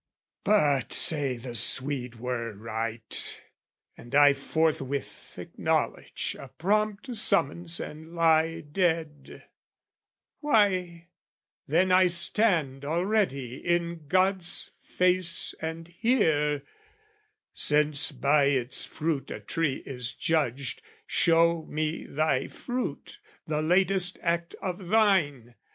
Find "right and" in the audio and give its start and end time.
2.53-4.15